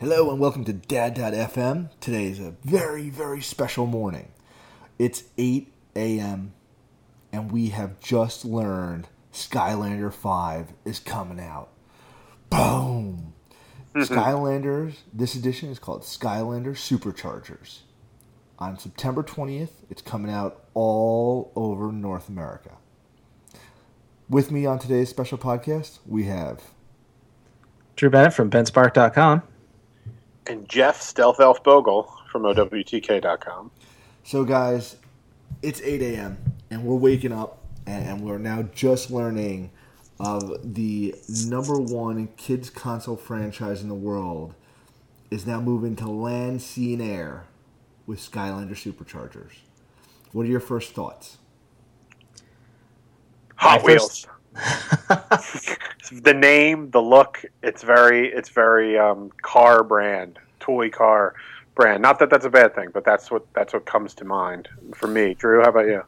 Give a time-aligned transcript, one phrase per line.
[0.00, 1.88] Hello and welcome to Dad.fm.
[1.98, 4.28] Today is a very, very special morning.
[4.96, 6.52] It's 8 a.m.
[7.32, 11.70] and we have just learned Skylander 5 is coming out.
[12.48, 13.32] Boom!
[13.96, 17.80] Skylanders, this edition is called Skylander Superchargers.
[18.60, 22.76] On September 20th, it's coming out all over North America.
[24.28, 26.62] With me on today's special podcast, we have
[27.96, 29.42] Drew Bennett from BenSpark.com.
[30.48, 33.70] And Jeff Stealth Elf Bogle from OWTK.com.
[34.24, 34.96] So, guys,
[35.62, 36.38] it's 8 a.m.
[36.70, 39.70] and we're waking up and we're now just learning
[40.20, 41.14] of the
[41.46, 44.54] number one kids console franchise in the world
[45.30, 47.44] is now moving to land, sea, and air
[48.06, 49.52] with Skylander Superchargers.
[50.32, 51.38] What are your first thoughts?
[53.56, 54.26] Hot My Wheels.
[56.10, 61.34] the name, the look, it's very, it's very um, car brand, toy car
[61.74, 62.02] brand.
[62.02, 65.06] Not that that's a bad thing, but that's what that's what comes to mind for
[65.06, 65.34] me.
[65.34, 66.02] Drew, how about you?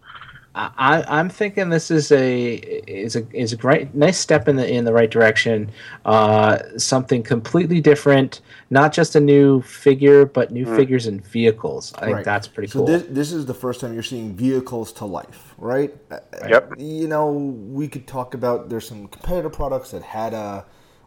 [0.53, 4.69] I, I'm thinking this is a is a is a great nice step in the
[4.69, 5.71] in the right direction.
[6.05, 11.93] Uh, something completely different, not just a new figure, but new figures and vehicles.
[11.99, 12.25] I think Right.
[12.25, 12.87] that's pretty so cool.
[12.87, 15.95] This, this is the first time you're seeing vehicles to life, right?
[16.11, 16.75] Uh, Yep.
[16.79, 20.65] You know, we could talk about there's some competitor products that had a,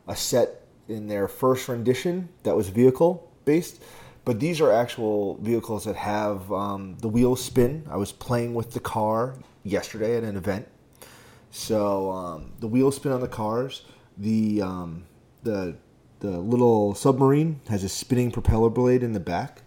[0.08, 3.82] a set in their first rendition that was vehicle based,
[4.26, 7.86] but these are actual vehicles that have um, the wheels spin.
[7.90, 10.68] I was playing with the car yesterday at an event.
[11.52, 13.84] So um, the wheels spin on the cars.
[14.18, 15.06] The um,
[15.44, 15.76] the
[16.20, 19.62] the little submarine has a spinning propeller blade in the back.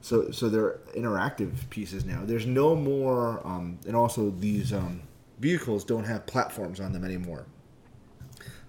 [0.00, 2.22] So so they're interactive pieces now.
[2.24, 5.02] There's no more, um, and also these um,
[5.38, 7.46] vehicles don't have platforms on them anymore.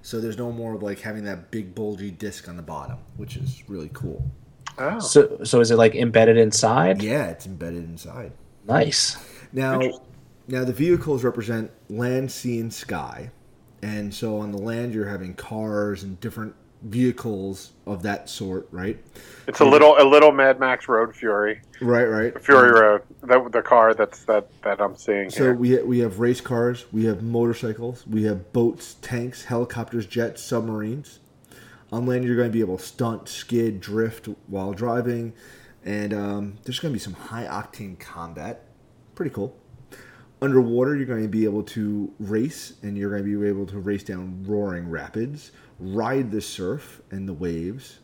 [0.01, 3.37] So there's no more of like having that big bulgy disc on the bottom, which
[3.37, 4.29] is really cool.
[4.77, 7.01] Oh, so so is it like embedded inside?
[7.03, 8.31] Yeah, it's embedded inside.
[8.67, 9.17] Nice.
[9.53, 9.79] Now,
[10.47, 13.31] now the vehicles represent land, sea, and sky,
[13.81, 18.97] and so on the land you're having cars and different vehicles of that sort, right?
[19.47, 22.41] it's a little a little Mad Max Road Fury, Right, right.
[22.43, 23.03] Fury Road.
[23.23, 25.53] That the car that's that that I'm seeing So here.
[25.53, 31.19] we we have race cars, we have motorcycles, we have boats, tanks, helicopters, jets, submarines.
[31.91, 35.33] On land, you're going to be able to stunt, skid, drift while driving,
[35.83, 38.63] and um, there's going to be some high octane combat.
[39.13, 39.57] Pretty cool.
[40.41, 43.77] Underwater, you're going to be able to race, and you're going to be able to
[43.79, 47.99] race down roaring rapids, ride the surf and the waves.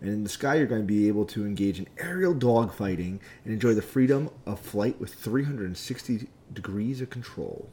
[0.00, 3.52] And in the sky, you're going to be able to engage in aerial dogfighting and
[3.52, 7.68] enjoy the freedom of flight with 360 degrees of control.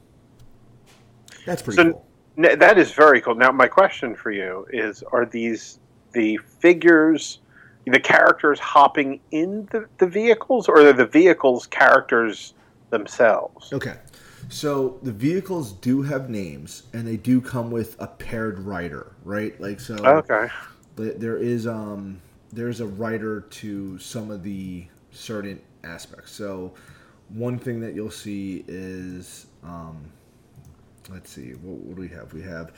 [1.46, 2.06] That's pretty So- cool.
[2.38, 3.36] That is very cool.
[3.36, 5.80] Now, my question for you is: Are these
[6.14, 7.40] the figures,
[7.86, 12.54] the characters hopping in the, the vehicles, or are the vehicles characters
[12.90, 13.72] themselves?
[13.74, 13.98] Okay.
[14.50, 19.60] So the vehicles do have names, and they do come with a paired rider, right?
[19.60, 19.96] Like so.
[19.96, 20.48] Okay.
[20.96, 26.32] There is um there's a writer to some of the certain aspects.
[26.32, 26.74] So
[27.30, 30.12] one thing that you'll see is um
[31.10, 32.34] let's see what, what do we have?
[32.34, 32.72] We have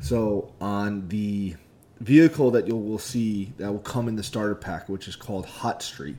[0.00, 1.54] so on the
[2.00, 5.46] vehicle that you will see that will come in the starter pack, which is called
[5.46, 6.16] Hot Streak.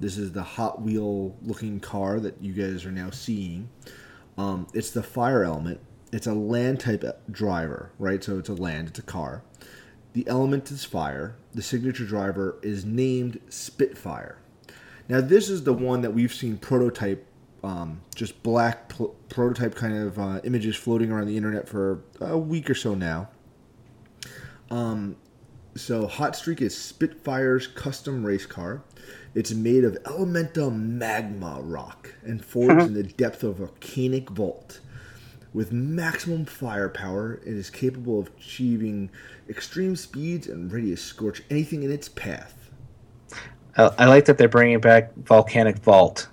[0.00, 3.68] This is the Hot Wheel looking car that you guys are now seeing.
[4.38, 5.80] Um, it's the fire element.
[6.12, 8.22] It's a land type driver, right?
[8.24, 9.42] So it's a land, it's a car.
[10.12, 11.36] The element is fire.
[11.54, 14.38] The signature driver is named Spitfire.
[15.08, 17.26] Now, this is the one that we've seen prototype,
[17.62, 22.38] um, just black pl- prototype kind of uh, images floating around the internet for a
[22.38, 23.28] week or so now.
[24.70, 25.16] Um,
[25.76, 28.82] so, Hot Streak is Spitfire's custom race car.
[29.34, 34.80] It's made of elemental magma rock and forged in the depth of a volcanic vault.
[35.52, 39.10] With maximum firepower, it is capable of achieving
[39.48, 42.70] extreme speeds and ready to scorch anything in its path.
[43.76, 46.28] I, I like that they're bringing back Volcanic Vault.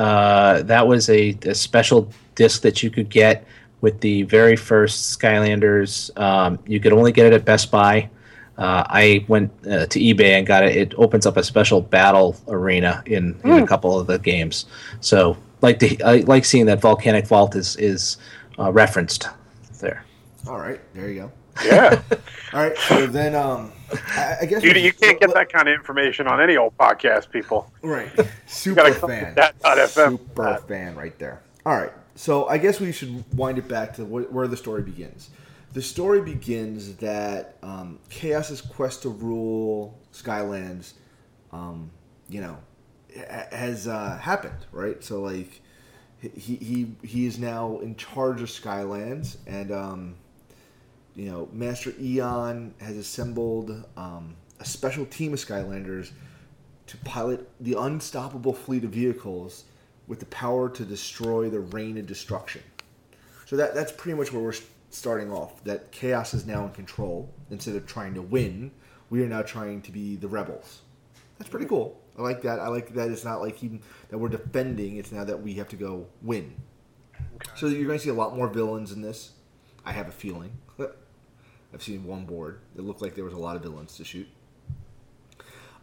[0.00, 3.44] Uh, that was a, a special disc that you could get
[3.82, 6.10] with the very first Skylanders.
[6.18, 8.08] Um, you could only get it at Best Buy.
[8.56, 10.74] Uh, I went uh, to eBay and got it.
[10.74, 14.64] It opens up a special battle arena in, in a couple of the games.
[15.02, 18.16] So, like the, I like seeing that Volcanic Vault is is
[18.58, 19.28] uh, referenced
[19.80, 20.02] there.
[20.48, 21.32] All right, there you go.
[21.62, 22.00] Yeah.
[22.54, 25.74] All right, so then um, I, I guess you, you can't get that kind of
[25.74, 27.70] information on any old podcast, people.
[27.82, 28.10] Right.
[28.46, 29.30] Super fan.
[29.30, 30.10] to Dad.fm.
[30.18, 30.68] Super That.
[30.68, 31.42] fan right there.
[31.66, 31.92] All right.
[32.14, 35.30] So I guess we should wind it back to wh- where the story begins.
[35.72, 40.94] The story begins that um, Chaos's quest to rule Skylands,
[41.52, 41.90] um,
[42.28, 42.58] you know,
[43.52, 45.02] has uh, happened, right?
[45.02, 45.62] So like,
[46.20, 50.14] he he he is now in charge of Skylands, and um,
[51.20, 56.12] you know, Master Eon has assembled um, a special team of Skylanders
[56.86, 59.64] to pilot the unstoppable fleet of vehicles
[60.06, 62.62] with the power to destroy the reign of destruction.
[63.44, 64.54] So that that's pretty much where we're
[64.88, 65.62] starting off.
[65.64, 67.28] That chaos is now in control.
[67.50, 68.70] Instead of trying to win,
[69.10, 70.80] we are now trying to be the rebels.
[71.38, 72.00] That's pretty cool.
[72.18, 72.60] I like that.
[72.60, 73.78] I like that it's not like he,
[74.08, 74.96] that we're defending.
[74.96, 76.54] It's now that we have to go win.
[77.56, 79.32] So you're going to see a lot more villains in this.
[79.84, 80.52] I have a feeling.
[81.72, 82.60] I've seen one board.
[82.76, 84.28] It looked like there was a lot of villains to shoot.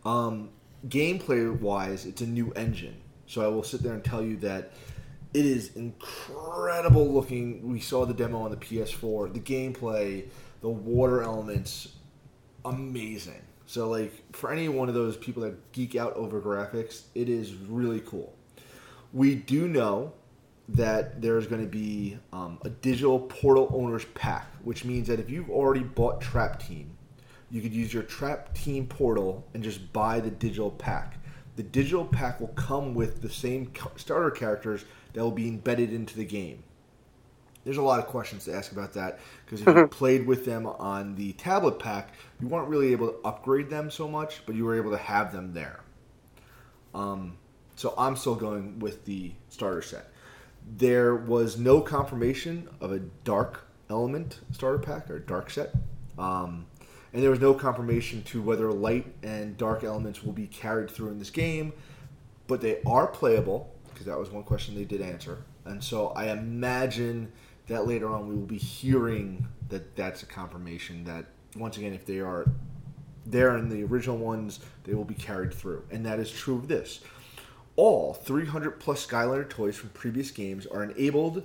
[0.06, 0.50] Um,
[0.88, 2.98] gameplay wise, it's a new engine.
[3.26, 4.72] So I will sit there and tell you that
[5.34, 7.68] it is incredible looking.
[7.70, 9.34] We saw the demo on the PS4.
[9.34, 10.26] The gameplay,
[10.62, 11.90] the water elements,
[12.66, 13.42] amazing.
[13.66, 17.54] So like for any one of those people that geek out over graphics, it is
[17.54, 18.34] really cool.
[19.14, 20.14] We do know
[20.70, 25.30] that there's going to be um, a digital portal owners pack, which means that if
[25.30, 26.98] you've already bought Trap Team,
[27.50, 31.18] you could use your Trap Team portal and just buy the digital pack.
[31.56, 36.16] The digital pack will come with the same starter characters that will be embedded into
[36.16, 36.64] the game.
[37.64, 40.68] There's a lot of questions to ask about that because if you played with them
[40.68, 44.66] on the tablet pack, you weren't really able to upgrade them so much, but you
[44.66, 45.82] were able to have them there.
[46.94, 47.38] Um,
[47.76, 50.12] so I'm still going with the starter set.
[50.76, 55.74] There was no confirmation of a dark element starter pack or dark set.
[56.18, 56.66] Um,
[57.14, 61.10] and there was no confirmation to whether light and dark elements will be carried through
[61.10, 61.74] in this game,
[62.48, 65.44] but they are playable because that was one question they did answer.
[65.66, 67.32] And so I imagine
[67.68, 71.26] that later on we will be hearing that that's a confirmation that
[71.56, 72.46] once again if they are
[73.26, 75.84] there in the original ones, they will be carried through.
[75.92, 77.02] And that is true of this.
[77.78, 81.44] All 300 plus Skylander toys from previous games are enabled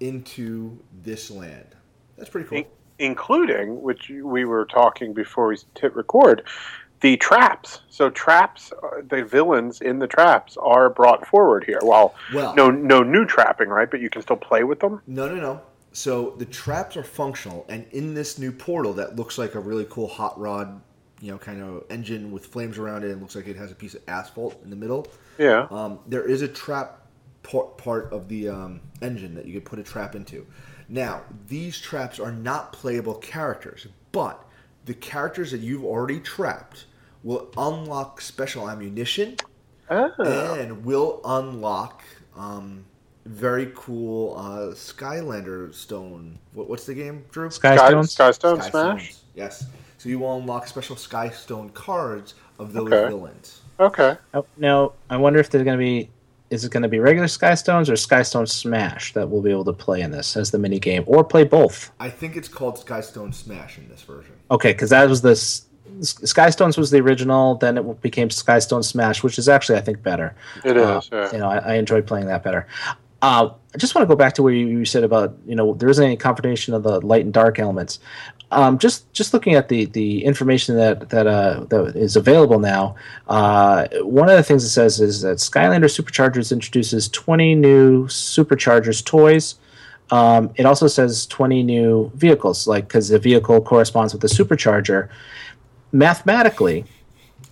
[0.00, 1.76] into this land.
[2.18, 2.64] That's pretty cool
[3.00, 6.42] including, which we were talking before we hit record,
[7.00, 7.80] the traps.
[7.88, 11.80] So traps, uh, the villains in the traps are brought forward here.
[11.82, 13.90] Well, well, no, no new trapping, right?
[13.90, 15.00] But you can still play with them.
[15.06, 15.62] No, no, no.
[15.92, 19.86] So the traps are functional, and in this new portal that looks like a really
[19.90, 20.80] cool hot rod,
[21.20, 23.74] you know, kind of engine with flames around it, and looks like it has a
[23.74, 25.06] piece of asphalt in the middle.
[25.38, 25.66] Yeah.
[25.70, 27.06] Um, there is a trap
[27.42, 30.46] part of the um, engine that you could put a trap into.
[30.88, 34.44] Now, these traps are not playable characters, but
[34.84, 36.86] the characters that you've already trapped
[37.22, 39.36] will unlock special ammunition
[39.90, 40.54] oh.
[40.58, 42.02] and will unlock
[42.36, 42.84] um,
[43.26, 46.38] very cool uh, Skylander Stone.
[46.54, 47.48] What, what's the game, Drew?
[47.48, 47.76] Skystone.
[47.76, 48.70] Sky, Skystone Sky Stone Smash.
[48.70, 49.24] Stones.
[49.34, 49.66] Yes.
[50.00, 53.08] So you will unlock special Skystone cards of those okay.
[53.10, 53.60] villains.
[53.78, 54.16] Okay.
[54.32, 56.08] Oh, now I wonder if there's going to be
[56.48, 59.50] is it going to be regular Sky Stones or Sky Stone Smash that we'll be
[59.50, 61.92] able to play in this as the mini game, or play both?
[62.00, 64.32] I think it's called Sky Stone Smash in this version.
[64.50, 65.66] Okay, because that was this.
[66.00, 67.56] Sky Stones was the original.
[67.56, 70.34] Then it became Sky Stone Smash, which is actually I think better.
[70.64, 71.10] It uh, is.
[71.12, 71.30] Yeah.
[71.30, 72.66] You know, I, I enjoyed playing that better.
[73.20, 75.74] Uh, I just want to go back to where you, you, said about you know
[75.74, 77.98] there isn't any confrontation of the light and dark elements.
[78.52, 82.96] Um, just just looking at the the information that that uh, that is available now,
[83.28, 89.04] uh, one of the things it says is that Skylander Superchargers introduces 20 new Superchargers
[89.04, 89.54] toys.
[90.10, 95.08] Um, it also says 20 new vehicles, like because the vehicle corresponds with the supercharger.
[95.92, 96.84] Mathematically,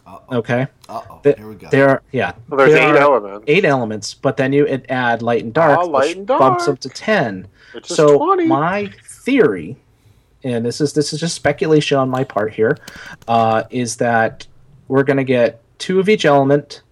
[0.05, 0.38] Uh-oh.
[0.38, 1.21] okay, Uh-oh.
[1.23, 1.69] Here we go.
[1.71, 3.45] there are yeah, well, there's eight elements.
[3.47, 6.40] Eight elements, but then you add light and dark, oh, light and dark.
[6.40, 7.47] bumps up to ten.
[7.85, 8.47] so 20.
[8.47, 9.76] my theory
[10.45, 12.76] and this is this is just speculation on my part here,
[13.26, 14.47] uh, is that
[14.88, 16.83] we're going to get two of each element.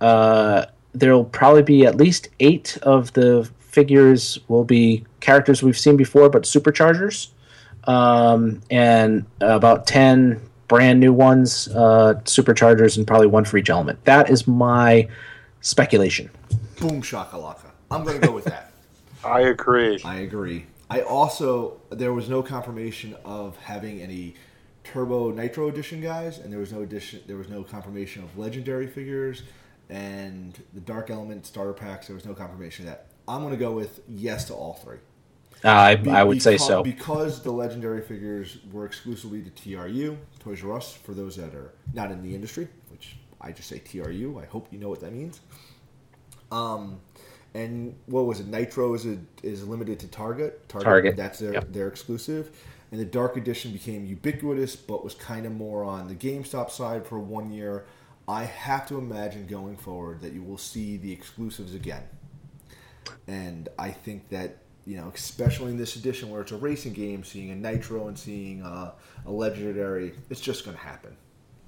[0.00, 5.96] Uh, there'll probably be at least eight of the figures will be characters we've seen
[5.96, 7.28] before, but superchargers,
[7.84, 14.04] um, and about ten brand new ones, uh, superchargers, and probably one for each element.
[14.04, 15.08] That is my
[15.60, 16.30] speculation.
[16.78, 17.70] Boom shakalaka.
[17.90, 18.72] I'm going to go with that.
[19.24, 20.00] I agree.
[20.04, 20.66] I agree.
[20.90, 24.34] I also there was no confirmation of having any
[24.82, 27.22] Turbo Nitro Edition guys, and there was no addition.
[27.26, 29.44] There was no confirmation of legendary figures
[29.88, 32.06] and the Dark Element starter packs.
[32.06, 33.06] There was no confirmation of that.
[33.28, 34.98] I'm going to go with yes to all three.
[35.62, 39.50] Uh, I, Be- I would because, say so because the legendary figures were exclusively to
[39.50, 40.94] TRU, Toys R Us.
[40.94, 44.40] For those that are not in the industry, which I just say TRU.
[44.40, 45.40] I hope you know what that means.
[46.50, 47.00] Um,
[47.54, 48.46] And what was it?
[48.46, 50.68] Nitro is a, is limited to Target.
[50.68, 51.72] Target, That's their yep.
[51.72, 52.56] their exclusive.
[52.92, 57.06] And the Dark Edition became ubiquitous, but was kind of more on the GameStop side
[57.06, 57.86] for one year.
[58.28, 62.02] I have to imagine going forward that you will see the exclusives again.
[63.26, 67.22] And I think that you know, especially in this edition where it's a racing game,
[67.22, 68.92] seeing a Nitro and seeing uh,
[69.26, 71.16] a Legendary, it's just going to happen.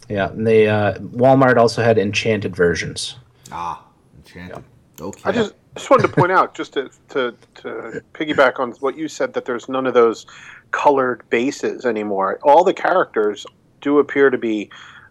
[0.08, 3.16] Yeah, and they uh, Walmart also had enchanted versions.
[3.50, 3.84] Ah,
[4.16, 4.64] enchanted.
[5.02, 5.22] Okay.
[5.24, 9.08] I just just wanted to point out, just to, to to piggyback on what you
[9.08, 10.26] said, that there's none of those
[10.70, 12.38] colored bases anymore.
[12.42, 13.46] All the characters
[13.80, 14.70] do appear to be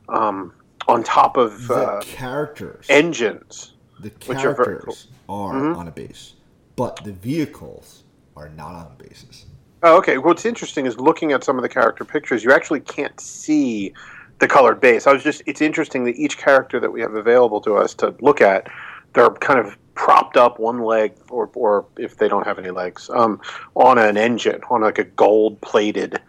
[0.09, 0.53] um,
[0.87, 2.85] on top of the uh, characters.
[2.89, 3.73] engines.
[3.99, 5.77] the which are very characters are, Mhm.
[5.77, 6.33] on a base,
[6.75, 8.03] but the vehicles
[8.35, 9.45] are not on bases.
[9.83, 10.17] Oh, okay.
[10.17, 13.93] What's interesting is looking at some of the character pictures, you actually can't see
[14.39, 15.05] the colored base.
[15.07, 18.15] I was just, it's interesting that each character that we have available to us to
[18.21, 18.67] look at,
[19.13, 23.09] they're kind of propped up one leg, or, or if they don't have any legs,
[23.09, 23.41] um,
[23.75, 26.19] on an engine, on like a gold plated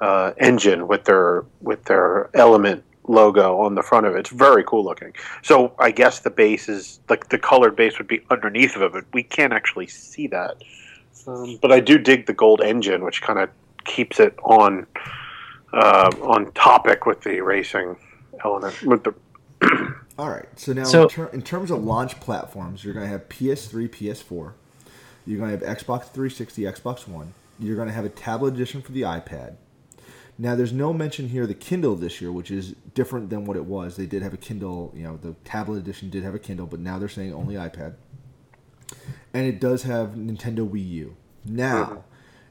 [0.00, 4.20] uh, engine with their with their element logo on the front of it.
[4.20, 5.12] It's very cool looking.
[5.42, 8.92] So I guess the base is like the colored base would be underneath of it,
[8.92, 10.56] but we can't actually see that.
[11.26, 13.50] Um, but I do dig the gold engine, which kind of
[13.84, 14.86] keeps it on
[15.72, 17.96] uh, on topic with the racing
[18.44, 18.82] element.
[18.82, 19.14] With the
[20.18, 20.46] All right.
[20.56, 23.88] So now, So- in, ter- in terms of launch platforms, you're going to have PS3,
[23.88, 24.52] PS4.
[25.26, 27.32] You're going to have Xbox 360, Xbox One.
[27.58, 29.54] You're going to have a tablet edition for the iPad.
[30.36, 33.56] Now, there's no mention here of the Kindle this year, which is different than what
[33.56, 33.96] it was.
[33.96, 36.80] They did have a Kindle, you know, the tablet edition did have a Kindle, but
[36.80, 37.94] now they're saying only iPad.
[39.32, 41.16] And it does have Nintendo Wii U.
[41.44, 42.04] Now,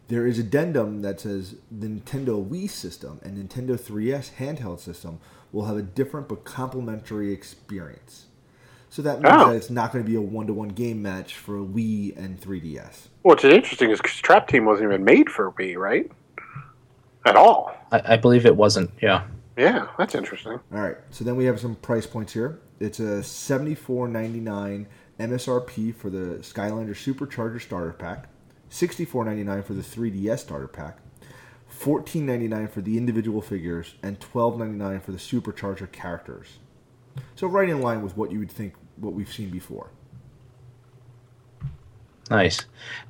[0.07, 5.19] there is addendum that says the Nintendo Wii system and Nintendo 3DS handheld system
[5.51, 8.25] will have a different but complementary experience.
[8.89, 9.49] So that means Oh.
[9.49, 13.07] that it's not going to be a one-to-one game match for Wii and 3DS.
[13.23, 16.11] what's interesting is 'cause Trap Team wasn't even made for Wii, right?
[17.25, 17.73] At all.
[17.91, 18.91] I, I believe it wasn't.
[19.01, 19.23] Yeah.
[19.57, 20.53] Yeah, that's interesting.
[20.73, 22.59] All right, so then we have some price points here.
[22.79, 24.87] It's a seventy-four ninety-nine
[25.19, 28.27] MSRP for the Skylander Supercharger Starter Pack,
[28.73, 30.97] sixty-four ninety-nine for the 3DS Starter Pack,
[31.67, 36.57] fourteen ninety-nine for the individual figures, and twelve ninety-nine for the Supercharger characters.
[37.35, 39.91] So right in line with what you would think what we've seen before.
[42.29, 42.61] Nice.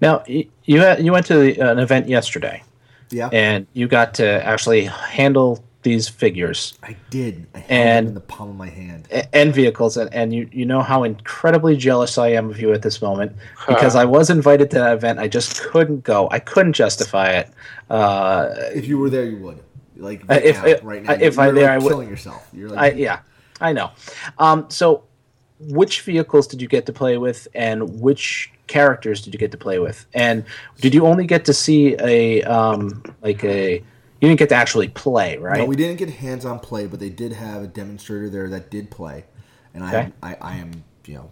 [0.01, 2.63] Now you you went to uh, an event yesterday,
[3.09, 7.45] Yeah, and you got to actually handle these figures I did.
[7.53, 9.07] I held And- it in the palm of my hand.
[9.33, 12.81] and vehicles, and, and you you know how incredibly jealous I am of you at
[12.81, 13.33] this moment
[13.67, 15.19] because I was invited to that event.
[15.19, 16.27] I just couldn't go.
[16.31, 17.49] I couldn't justify it.
[17.89, 19.59] Uh, If you were there, you would.
[19.97, 21.89] Like Uh, right if- now, if- right now, if I you're, there, like, I would-
[21.89, 22.47] killing yourself.
[22.53, 23.19] You're I like, yeah,
[23.61, 23.91] I know.
[24.39, 25.03] Um, so,
[25.59, 29.57] which vehicles did you get to play with, and which characters did you get to
[29.57, 30.05] play with?
[30.13, 30.43] And
[30.81, 33.83] did you only get to see a um, like a?
[34.23, 35.57] You didn't get to actually play, right?
[35.57, 38.89] No, we didn't get hands-on play, but they did have a demonstrator there that did
[38.89, 39.25] play,
[39.73, 40.13] and Okay.
[40.23, 41.31] I, I, I am, you know,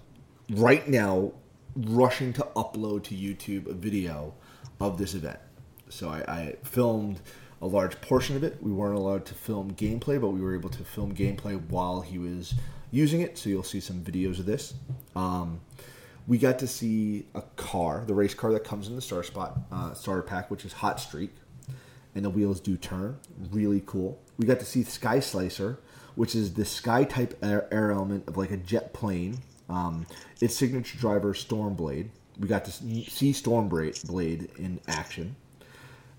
[0.50, 1.32] right now
[1.74, 4.34] rushing to upload to YouTube a video
[4.82, 5.40] of this event.
[5.88, 7.22] So I, I filmed
[7.62, 8.58] a large portion of it.
[8.62, 12.18] We weren't allowed to film gameplay, but we were able to film gameplay while he
[12.18, 12.56] was
[12.92, 13.38] using it.
[13.38, 14.74] So you'll see some videos of this.
[15.16, 15.62] Um,
[16.28, 19.60] we got to see a car, the race car that comes in the star spot
[19.72, 21.32] uh, starter pack, which is Hot Streak
[22.16, 23.18] and the wheels do turn.
[23.52, 24.20] Really cool.
[24.38, 25.80] We got to see Sky Slicer,
[26.16, 29.38] which is the sky type air, air element of like a jet plane.
[29.70, 30.06] Um,
[30.42, 32.10] its signature driver, Stormblade.
[32.40, 35.36] We got to see Stormblade Blade in action.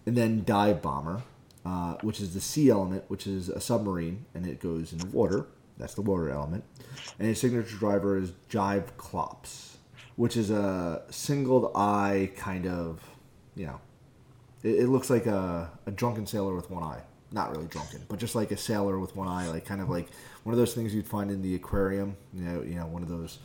[0.06, 1.22] And then Dive Bomber,
[1.64, 5.06] uh, which is the sea element, which is a submarine, and it goes in the
[5.06, 5.46] water.
[5.78, 6.64] That's the water element.
[7.18, 9.78] And its signature driver is Dive Clops,
[10.16, 13.00] which is a singled eye kind of,
[13.54, 13.80] you know,
[14.62, 17.02] it, it looks like a, a drunken sailor with one eye.
[17.30, 20.08] Not really drunken, but just like a sailor with one eye, like kind of like
[20.42, 22.14] one of those things you'd find in the aquarium.
[22.34, 23.38] You know, you know, one of those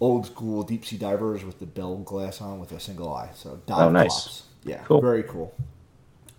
[0.00, 3.30] old school deep sea divers with the bell glass on with a single eye.
[3.34, 4.44] So dive Oh, nice.
[4.64, 5.00] Yeah, Cool.
[5.00, 5.52] very cool.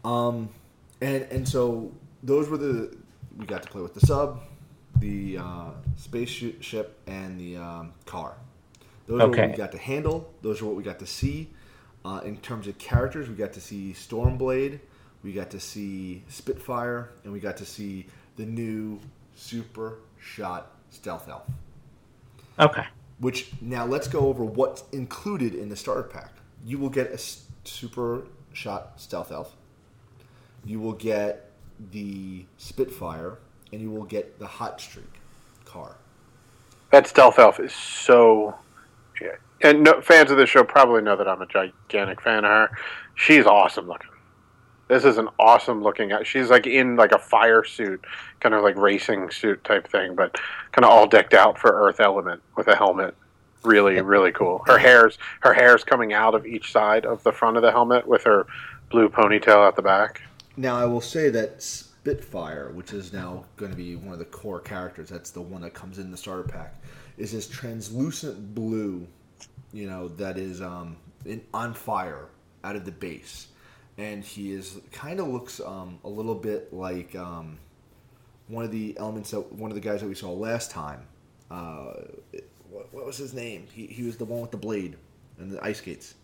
[0.05, 0.47] Um,
[1.01, 1.91] and and so
[2.23, 2.95] those were the
[3.37, 4.41] we got to play with the sub,
[4.99, 8.35] the uh, spaceship, and the um, car.
[9.07, 10.31] Those are what we got to handle.
[10.41, 11.49] Those are what we got to see.
[12.05, 14.79] Uh, in terms of characters, we got to see Stormblade,
[15.23, 18.99] we got to see Spitfire, and we got to see the new
[19.35, 21.43] Super Shot Stealth Elf.
[22.59, 22.85] Okay.
[23.19, 26.31] Which now let's go over what's included in the starter pack.
[26.65, 27.17] You will get a
[27.63, 29.55] Super Shot Stealth Elf.
[30.65, 31.51] You will get
[31.91, 33.37] the Spitfire,
[33.71, 35.19] and you will get the Hot Streak
[35.65, 35.95] car.
[36.91, 38.55] That stealth elf is so
[39.21, 39.35] Yeah.
[39.61, 42.77] And no, fans of the show probably know that I'm a gigantic fan of her.
[43.15, 44.09] She's awesome looking.
[44.89, 46.11] This is an awesome looking.
[46.23, 48.03] She's like in like a fire suit,
[48.41, 50.35] kind of like racing suit type thing, but
[50.71, 53.15] kind of all decked out for Earth Element with a helmet.
[53.63, 54.61] Really, really cool.
[54.67, 58.05] Her hair's her hair's coming out of each side of the front of the helmet
[58.05, 58.45] with her
[58.89, 60.21] blue ponytail at the back.
[60.57, 64.25] Now I will say that Spitfire, which is now going to be one of the
[64.25, 66.75] core characters, that's the one that comes in the starter pack,
[67.17, 69.07] is this translucent blue,
[69.71, 72.27] you know, that is um, in, on fire
[72.63, 73.47] out of the base
[73.97, 77.57] and he is kind of looks um, a little bit like um,
[78.47, 81.01] one of the elements that one of the guys that we saw last time.
[81.51, 81.93] Uh,
[82.69, 83.67] what, what, was his name?
[83.71, 84.97] He, he was the one with the blade
[85.37, 86.15] and the ice skates.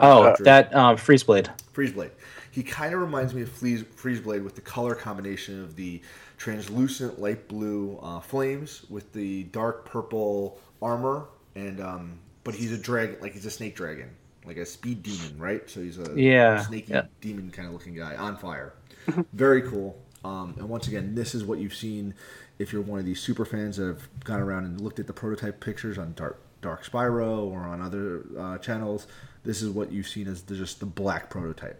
[0.00, 1.50] Oh, that um, freeze blade.
[1.72, 2.10] Freeze blade.
[2.50, 6.00] He kind of reminds me of freeze, freeze blade with the color combination of the
[6.38, 12.78] translucent light blue uh, flames with the dark purple armor, and um, but he's a
[12.78, 14.10] dragon, like he's a snake dragon
[14.44, 15.68] like a speed demon, right?
[15.68, 17.02] So he's a yeah, snaky yeah.
[17.20, 18.74] demon kind of looking guy on fire.
[19.32, 19.98] Very cool.
[20.24, 22.14] Um, and once again, this is what you've seen
[22.58, 25.12] if you're one of these super fans that have gone around and looked at the
[25.12, 29.06] prototype pictures on Dark Dark Spyro or on other uh, channels.
[29.44, 31.78] This is what you've seen as the, just the black prototype.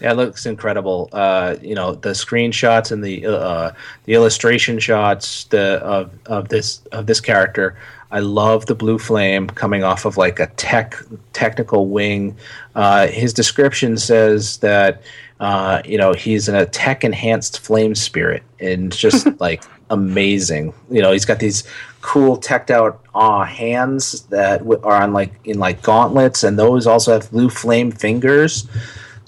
[0.00, 1.10] Yeah, it looks incredible.
[1.12, 3.72] Uh, you know, the screenshots and the uh,
[4.06, 7.76] the illustration shots the of, of this of this character
[8.14, 10.96] I love the blue flame coming off of like a tech
[11.32, 12.36] technical wing.
[12.76, 15.02] Uh, his description says that
[15.40, 20.74] uh, you know he's in a tech enhanced flame spirit, and just like amazing.
[20.90, 21.64] You know, he's got these
[22.00, 26.86] cool teched out uh, hands that w- are on like in like gauntlets, and those
[26.86, 28.68] also have blue flame fingers.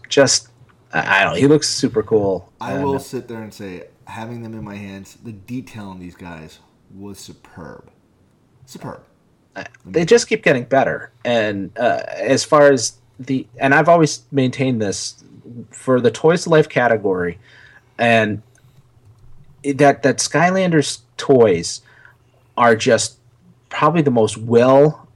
[0.08, 0.48] Just
[0.92, 1.36] I don't.
[1.36, 2.52] He looks super cool.
[2.60, 5.98] I and, will sit there and say, having them in my hands, the detail on
[5.98, 6.60] these guys
[6.94, 7.90] was superb
[8.66, 9.02] superb.
[9.86, 14.82] They just keep getting better, and uh, as far as the and I've always maintained
[14.82, 15.24] this
[15.70, 17.38] for the toys to life category,
[17.96, 18.42] and
[19.74, 21.82] that that Skylanders toys
[22.56, 23.18] are just
[23.68, 25.08] probably the most well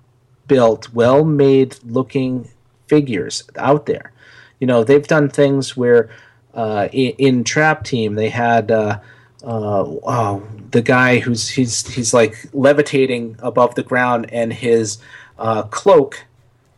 [0.47, 2.51] built, well made looking
[2.87, 4.13] figures out there.
[4.59, 6.11] You know, they've done things where
[6.55, 9.01] uh, in, in, Trap Team they had uh,
[9.43, 14.99] uh, oh, the guy who's he's he's like levitating above the ground, and his
[15.39, 16.25] uh, cloak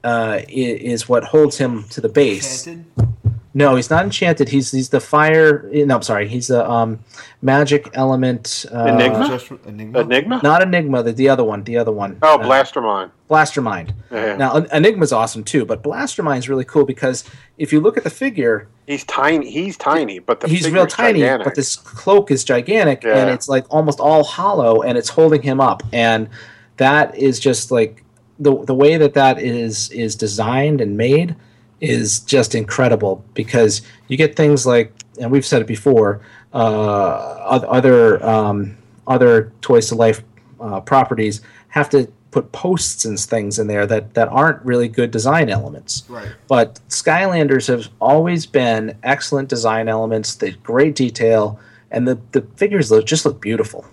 [0.04, 2.66] uh, is, is, what holds him to the base.
[2.66, 3.11] Enchanted?
[3.54, 4.48] No, he's not enchanted.
[4.48, 5.68] He's he's the fire.
[5.72, 6.26] No, I'm sorry.
[6.26, 7.00] He's the um,
[7.42, 8.64] magic element.
[8.72, 9.40] Uh, Enigma?
[9.66, 10.00] Enigma.
[10.00, 10.40] Enigma.
[10.42, 11.02] Not Enigma.
[11.02, 11.62] The, the other one.
[11.64, 12.18] The other one.
[12.22, 13.10] Oh, uh, Blastermind.
[13.28, 13.92] Blastermind.
[14.10, 14.36] Yeah.
[14.36, 17.24] Now Enigma's awesome too, but Blastermind's really cool because
[17.58, 19.50] if you look at the figure, he's tiny.
[19.50, 21.20] He's tiny, but the he's real tiny.
[21.20, 21.44] Gigantic.
[21.44, 23.18] But this cloak is gigantic, yeah.
[23.18, 26.30] and it's like almost all hollow, and it's holding him up, and
[26.78, 28.02] that is just like
[28.38, 31.36] the the way that that is is designed and made
[31.82, 36.22] is just incredible because you get things like, and we've said it before,
[36.54, 40.22] uh, other um, other Toys to Life
[40.60, 45.10] uh, properties have to put posts and things in there that, that aren't really good
[45.10, 46.04] design elements.
[46.08, 46.28] Right.
[46.48, 52.90] But Skylanders have always been excellent design elements, the great detail, and the, the figures
[52.90, 53.84] look, just look beautiful.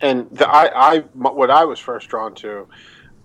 [0.00, 2.68] And the, I, I, what I was first drawn to,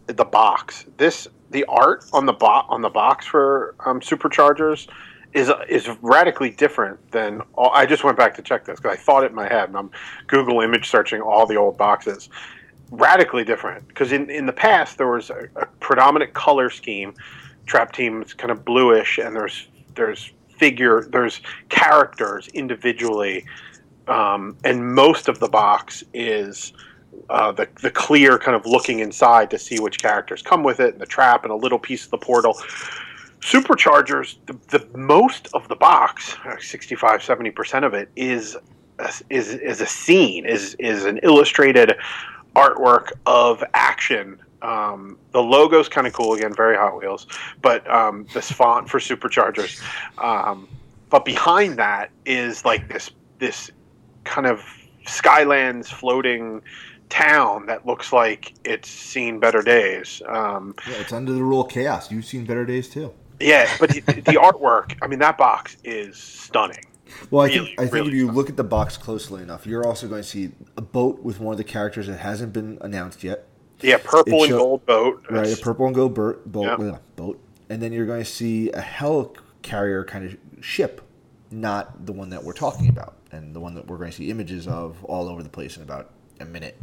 [0.07, 0.85] the box.
[0.97, 4.87] This the art on the bo- on the box for um, superchargers
[5.33, 9.01] is is radically different than all, I just went back to check this because I
[9.01, 9.91] thought it in my head and I'm
[10.27, 12.29] Google image searching all the old boxes.
[12.91, 17.13] Radically different because in, in the past there was a, a predominant color scheme.
[17.67, 23.45] Trap Team's kind of bluish and there's there's figure there's characters individually
[24.07, 26.73] um, and most of the box is
[27.29, 30.93] uh, the the clear kind of looking inside to see which characters come with it,
[30.93, 32.55] and the trap, and a little piece of the portal.
[33.41, 38.57] Superchargers, the, the most of the box, 65 70 percent of it is
[39.29, 41.95] is is a scene, is is an illustrated
[42.55, 44.39] artwork of action.
[44.61, 47.27] Um, the logo's kind of cool again, very Hot Wheels,
[47.61, 49.81] but um, this font for Superchargers.
[50.17, 50.67] Um,
[51.09, 53.71] but behind that is like this this
[54.25, 54.61] kind of
[55.05, 56.61] Skylands floating
[57.09, 60.21] town that looks like it's seen better days.
[60.27, 62.11] Um, yeah, it's under the rule of chaos.
[62.11, 63.13] You've seen better days too.
[63.39, 66.85] Yeah, but the, the, artwork, I mean, that box is stunning.
[67.31, 68.35] Well, I really, think I think really if you stunning.
[68.35, 71.53] look at the box closely enough, you're also going to see a boat with one
[71.53, 73.45] of the characters that hasn't been announced yet.
[73.81, 75.25] Yeah, purple and gold boat.
[75.29, 77.01] Right, a purple and gold boat, boat, yep.
[77.15, 81.01] boat, and then you're going to see a helicarrier kind of ship,
[81.49, 84.29] not the one that we're talking about, and the one that we're going to see
[84.29, 86.77] images of all over the place in about a minute.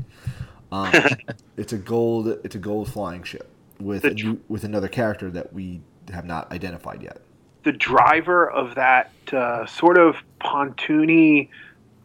[0.73, 0.93] Um,
[1.57, 2.29] it's a gold.
[2.45, 3.49] It's a gold flying ship
[3.81, 5.81] with new, with another character that we
[6.13, 7.21] have not identified yet.
[7.65, 11.49] the driver of that uh, sort of pontoony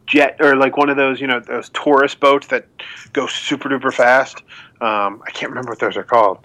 [0.07, 2.65] jet or like one of those you know those tourist boats that
[3.13, 4.41] go super duper fast
[4.81, 6.39] um, i can't remember what those are called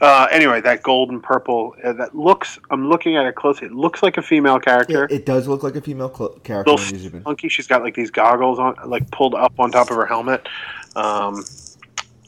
[0.00, 4.02] uh, anyway that golden purple uh, that looks i'm looking at it closely it looks
[4.02, 6.70] like a female character It, it does look like a female cl- character.
[6.72, 7.24] little in New Zealand.
[7.24, 10.48] funky she's got like these goggles on like pulled up on top of her helmet
[10.96, 11.44] um,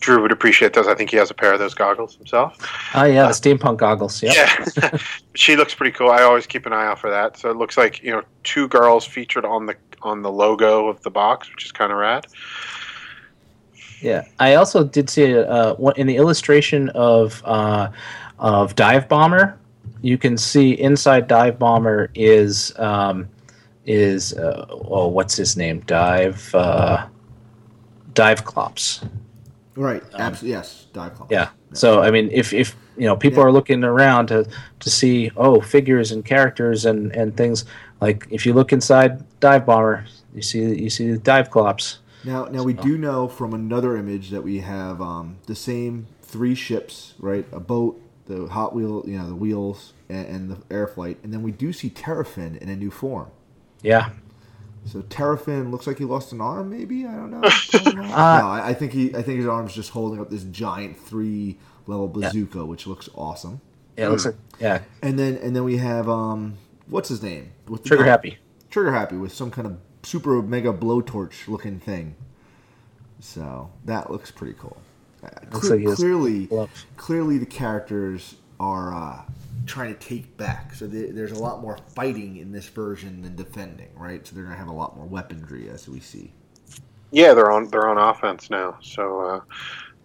[0.00, 2.58] drew would appreciate those i think he has a pair of those goggles himself
[2.94, 4.22] Oh yeah, the steampunk goggles.
[4.22, 4.34] Yep.
[4.36, 4.98] yeah,
[5.34, 6.10] she looks pretty cool.
[6.10, 7.38] I always keep an eye out for that.
[7.38, 11.00] So it looks like you know two girls featured on the on the logo of
[11.02, 12.26] the box, which is kind of rad.
[14.02, 17.90] Yeah, I also did see uh, in the illustration of uh,
[18.38, 19.58] of Dive Bomber.
[20.02, 23.28] You can see inside Dive Bomber is um,
[23.86, 27.06] is uh, oh what's his name Dive uh,
[28.14, 29.04] Dive Clops.
[29.76, 30.02] Right.
[30.14, 30.50] Absolutely.
[30.50, 30.86] Yes.
[30.92, 31.32] Dive Clops.
[31.32, 31.48] Um, Yeah.
[31.72, 33.46] So I mean, if if you know people Yeah.
[33.46, 34.46] are looking around to
[34.80, 37.64] to see oh figures and characters and and things
[38.00, 41.98] like if you look inside Dive Bomber, you see you see the Dive Clops.
[42.24, 46.54] Now, now we do know from another image that we have um, the same three
[46.54, 47.46] ships, right?
[47.52, 51.32] A boat, the Hot Wheel, you know, the wheels, and, and the air flight, and
[51.32, 53.30] then we do see Terrafin in a new form.
[53.82, 54.10] Yeah.
[54.84, 57.06] So Terrafin looks like he lost an arm, maybe.
[57.06, 57.40] I don't know.
[57.44, 58.02] I don't know.
[58.02, 60.98] Uh, no, I, I think he, I think his arm's just holding up this giant
[60.98, 63.60] three level bazooka, which looks awesome.
[63.96, 64.06] Yeah.
[64.06, 64.82] It looks like yeah.
[65.02, 66.54] And then, and then we have um,
[66.86, 67.52] what's his name?
[67.68, 68.10] With Trigger gun.
[68.10, 68.38] happy.
[68.70, 72.14] Trigger happy with some kind of super mega blowtorch looking thing.
[73.20, 74.76] So that looks pretty cool.
[75.22, 76.48] Uh, Looks cle- like clearly,
[76.96, 79.22] clearly the characters are uh,
[79.66, 80.74] trying to take back.
[80.74, 84.26] So the, there's a lot more fighting in this version than defending, right?
[84.26, 86.32] So they're gonna have a lot more weaponry as we see.
[87.12, 89.40] Yeah, they're on they're on offense now, so uh,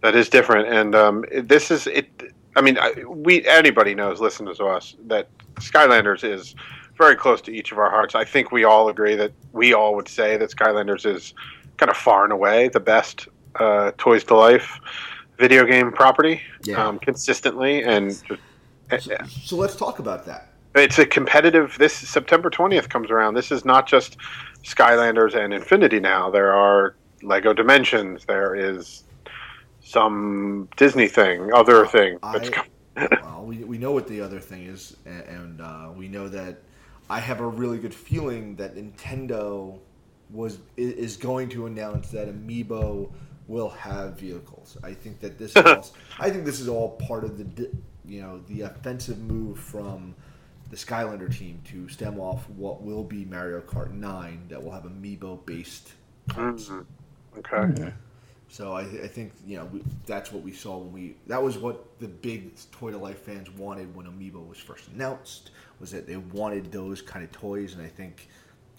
[0.02, 0.68] that is different.
[0.68, 2.34] And um, this is it.
[2.56, 6.56] I mean, I, we anybody knows, listeners to us, that Skylanders is
[6.98, 8.16] very close to each of our hearts.
[8.16, 11.34] I think we all agree that we all would say that Skylanders is
[11.78, 14.80] kind of far and away the best uh, Toys to Life
[15.38, 16.84] video game property, Yeah.
[16.86, 18.38] um, consistently, and So,
[19.30, 20.50] so let's talk about that.
[20.76, 21.76] it's a competitive.
[21.78, 23.36] This September twentieth comes around.
[23.36, 24.18] This is not just
[24.64, 26.00] Skylanders and Infinity.
[26.00, 28.26] Now there are Lego Dimensions.
[28.26, 29.04] There is
[29.84, 32.18] some Disney thing, other thing.
[32.34, 32.50] That's
[32.96, 36.28] I- well, we, we know what the other thing is, and, and uh, we know
[36.30, 36.58] that
[37.10, 39.80] I have a really good feeling that Nintendo
[40.30, 43.10] was is going to announce that Amiibo
[43.48, 44.78] will have vehicles.
[44.84, 45.88] I think that this is all,
[46.20, 47.70] I think this is all part of the
[48.06, 50.16] you know the offensive move from
[50.70, 54.84] the Skylander team to stem off what will be Mario Kart 9 that will have
[54.84, 55.94] Amiibo based
[56.28, 56.68] carts.
[56.68, 56.86] Mhm.
[57.38, 57.94] Okay.
[58.50, 61.58] So I, I think you know we, that's what we saw when we that was
[61.58, 66.08] what the big Toy to Life fans wanted when Amiibo was first announced was that
[66.08, 68.28] they wanted those kind of toys and I think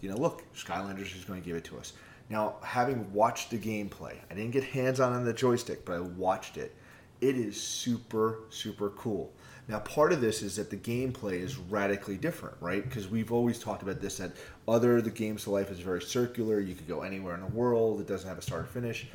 [0.00, 1.92] you know look Skylanders is going to give it to us.
[2.31, 6.00] Now having watched the gameplay, I didn't get hands on on the joystick, but I
[6.00, 6.74] watched it.
[7.20, 9.33] It is super super cool.
[9.68, 12.83] Now part of this is that the gameplay is radically different, right?
[12.83, 14.33] Because we've always talked about this that
[14.66, 16.59] other the games to life is very circular.
[16.59, 18.00] You could go anywhere in the world.
[18.00, 19.07] It doesn't have a start or finish.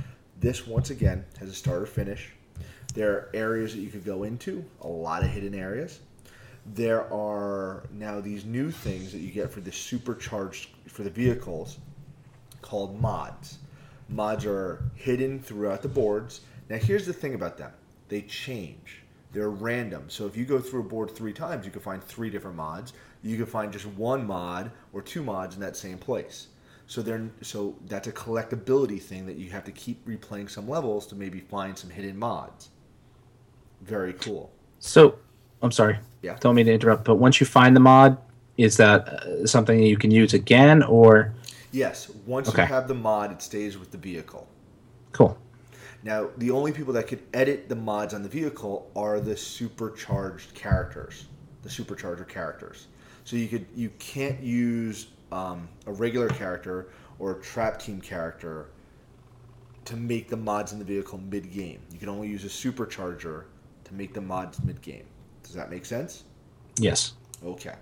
[0.44, 2.30] This once again has a start or finish.
[2.94, 6.02] There are areas that you could go into, a lot of hidden areas.
[6.66, 11.78] There are now these new things that you get for the supercharged for the vehicles
[12.62, 13.60] called mods.
[14.10, 16.42] Mods are hidden throughout the boards.
[16.70, 17.72] Now here's the thing about them.
[18.10, 19.02] They change.
[19.32, 20.10] They're random.
[20.10, 22.92] So if you go through a board three times, you can find three different mods.
[23.24, 26.48] You can find just one mod or two mods in that same place.
[26.94, 31.08] So they're so that's a collectability thing that you have to keep replaying some levels
[31.08, 32.70] to maybe find some hidden mods.
[33.82, 34.52] Very cool.
[34.78, 35.18] So,
[35.64, 35.98] I'm sorry.
[36.22, 36.38] Yeah.
[36.40, 38.16] Don't mean to interrupt, but once you find the mod,
[38.58, 41.34] is that uh, something you can use again, or
[41.72, 42.62] Yes, once Okay.
[42.62, 44.48] you have the mod, it stays with the vehicle.
[45.14, 45.36] cool?
[46.04, 50.54] Now, the only people that could edit the mods on the vehicle are the supercharged
[50.54, 51.26] characters,
[51.64, 52.86] the supercharger characters.
[53.24, 58.68] So you could you can't use um, a regular character or a trap team character
[59.86, 61.80] to make the mods in the vehicle mid game.
[61.92, 63.46] You can only use a supercharger
[63.84, 65.06] to make the mods mid game.
[65.42, 66.24] Does that make sense?
[66.78, 67.14] Yes.
[67.44, 67.74] Okay.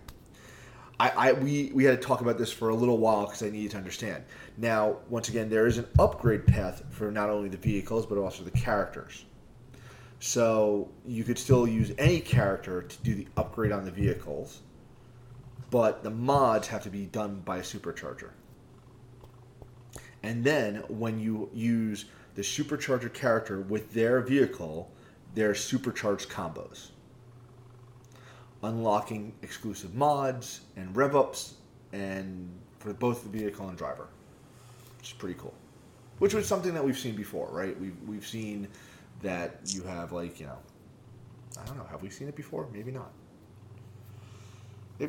[0.99, 3.49] I, I we, we had to talk about this for a little while because I
[3.49, 4.23] needed to understand.
[4.57, 8.43] Now, once again, there is an upgrade path for not only the vehicles but also
[8.43, 9.25] the characters.
[10.19, 14.61] So you could still use any character to do the upgrade on the vehicles,
[15.71, 18.29] but the mods have to be done by a supercharger.
[20.21, 22.05] And then when you use
[22.35, 24.91] the supercharger character with their vehicle
[25.33, 26.89] their supercharged combos.
[28.63, 31.55] Unlocking exclusive mods and rev ups
[31.93, 34.07] and for both the vehicle and driver.
[34.97, 35.53] Which is pretty cool.
[36.19, 37.79] Which was something that we've seen before, right?
[37.79, 38.67] We've we've seen
[39.21, 40.57] that you have like, you know
[41.59, 42.67] I don't know, have we seen it before?
[42.71, 43.11] Maybe not.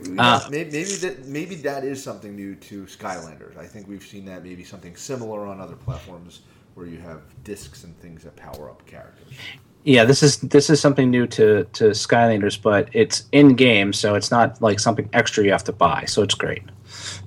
[0.00, 3.57] Maybe, Uh, maybe, maybe that maybe that is something new to Skylanders.
[3.59, 6.40] I think we've seen that maybe something similar on other platforms
[6.74, 9.44] where you have discs and things that power up characters.
[9.85, 14.14] Yeah, this is this is something new to to Skylanders, but it's in game, so
[14.14, 16.05] it's not like something extra you have to buy.
[16.07, 16.62] So it's great.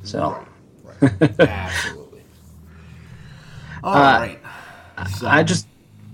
[0.04, 0.48] So Right,
[0.84, 0.98] right.
[1.48, 2.24] absolutely.
[3.84, 4.40] All Uh, right.
[5.08, 5.68] So, I just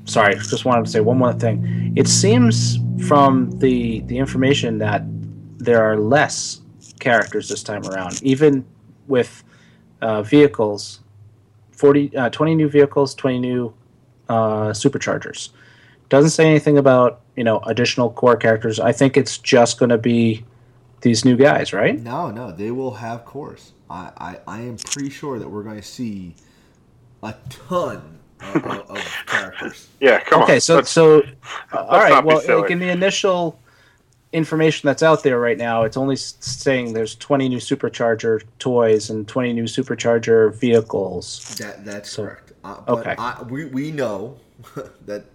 [0.05, 1.93] sorry, just wanted to say one more thing.
[1.95, 5.03] It seems from the the information that
[5.61, 6.61] there are less
[6.99, 8.65] characters this time around, even
[9.07, 9.43] with
[10.01, 10.99] uh, vehicles.
[11.71, 13.73] 40, uh, 20 new vehicles, 20 new
[14.29, 15.49] uh, superchargers.
[16.09, 18.79] Doesn't say anything about you know additional core characters.
[18.79, 20.45] I think it's just going to be
[21.01, 21.99] these new guys, right?
[21.99, 23.71] no, no, they will have course.
[23.89, 26.35] I, I, I am pretty sure that we're going to see
[27.23, 29.87] a ton of, of, of characters.
[29.99, 30.57] Yeah, come okay, on.
[30.57, 31.21] Okay, so Let's- so
[31.73, 32.09] uh, all right.
[32.09, 33.57] not Well, like in the initial
[34.33, 39.27] information that's out there right now, it's only saying there's 20 new supercharger toys and
[39.27, 41.55] 20 new supercharger vehicles.
[41.59, 42.53] That that's So- correct.
[42.63, 43.15] Uh, but okay.
[43.17, 44.37] I, we we know
[45.05, 45.25] that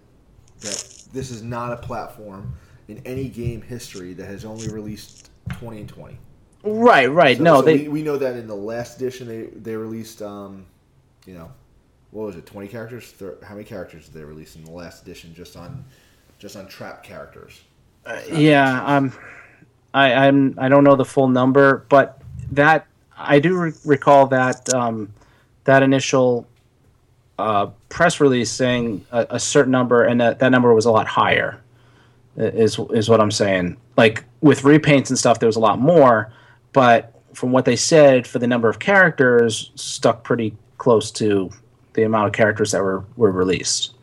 [0.61, 2.53] that this is not a platform
[2.87, 6.17] in any game history that has only released twenty and twenty.
[6.63, 7.35] Right, right.
[7.35, 10.21] So, no, so they we, we know that in the last edition they they released
[10.21, 10.65] um,
[11.25, 11.51] you know,
[12.11, 12.45] what was it?
[12.45, 13.11] Twenty characters?
[13.11, 15.83] Thir- how many characters did they release in the last edition just on
[16.39, 17.59] just on trap characters?
[18.31, 19.13] Yeah, um,
[19.93, 24.73] I I'm I don't know the full number, but that I do re- recall that
[24.73, 25.11] um,
[25.63, 26.47] that initial
[27.39, 31.07] uh, press release saying a, a certain number, and that, that number was a lot
[31.07, 31.61] higher.
[32.35, 33.77] Is is what I'm saying.
[33.97, 36.31] Like with repaints and stuff, there was a lot more,
[36.71, 41.49] but from what they said, for the number of characters, stuck pretty close to
[41.93, 43.93] the amount of characters that were were released.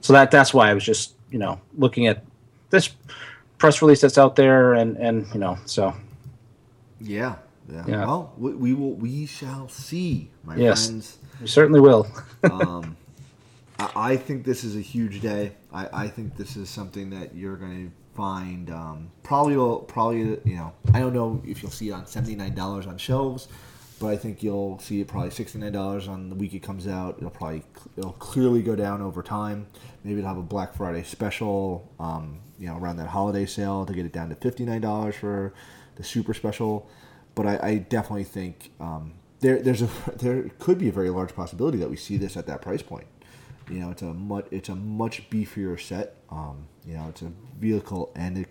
[0.00, 2.24] So that that's why I was just you know looking at
[2.70, 2.90] this
[3.62, 5.94] press release that's out there, and and you know so
[7.00, 7.36] Yeah.
[7.72, 7.84] Yeah.
[7.86, 8.04] Yeah.
[8.06, 8.94] Well, we, we will.
[8.94, 10.86] We shall see, my Yes.
[10.86, 11.18] friends.
[11.40, 12.08] we certainly will.
[12.50, 12.96] um,
[13.78, 15.52] I, I think this is a huge day.
[15.72, 20.18] I, I think this is something that you're going to find um, probably will probably
[20.44, 23.46] you know I don't know if you'll see it on seventy nine dollars on shelves,
[24.00, 26.88] but I think you'll see it probably sixty nine dollars on the week it comes
[26.88, 27.14] out.
[27.18, 27.62] It'll probably
[27.96, 29.68] it'll clearly go down over time.
[30.02, 33.92] Maybe it'll have a Black Friday special, um, you know, around that holiday sale to
[33.92, 35.52] get it down to fifty nine dollars for
[35.96, 36.88] the super special.
[37.34, 41.34] But I, I definitely think um, there there's a there could be a very large
[41.34, 43.08] possibility that we see this at that price point.
[43.68, 46.14] You know, it's a much it's a much beefier set.
[46.30, 48.44] Um, you know, it's a vehicle and a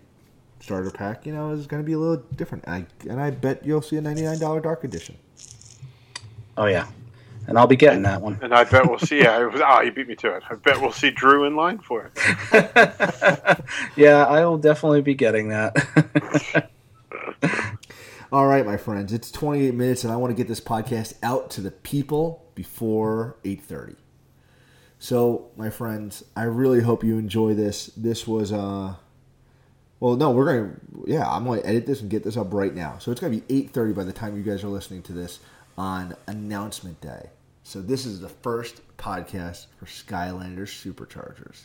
[0.60, 1.24] starter pack.
[1.24, 2.64] You know, is going to be a little different.
[2.66, 5.16] And I, and I bet you'll see a ninety nine dollar dark edition.
[6.58, 6.86] Oh yeah,
[7.46, 8.38] and I'll be getting that one.
[8.42, 9.18] and I bet we'll see.
[9.20, 10.42] Yeah, it was, oh, you beat me to it.
[10.48, 13.60] I bet we'll see Drew in line for it.
[13.96, 16.70] yeah, I will definitely be getting that.
[18.32, 21.50] All right, my friends, it's 28 minutes, and I want to get this podcast out
[21.50, 23.96] to the people before 8:30.
[24.98, 27.86] So, my friends, I really hope you enjoy this.
[27.96, 28.94] This was uh
[30.00, 30.74] well, no, we're gonna
[31.06, 32.98] yeah, I'm gonna edit this and get this up right now.
[32.98, 35.38] So it's gonna be 8:30 by the time you guys are listening to this
[35.76, 37.30] on announcement day.
[37.64, 41.64] So this is the first podcast for Skylanders Superchargers.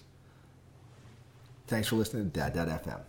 [1.67, 3.01] Thanks for listening to Dad.fm.